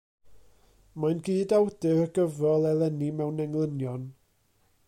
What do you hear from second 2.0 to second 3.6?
y gyfrol Eleni Mewn